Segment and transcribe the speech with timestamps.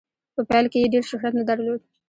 [0.35, 1.81] په پیل کې یې ډیر شهرت نه درلود.